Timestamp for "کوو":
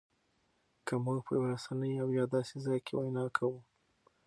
3.37-3.59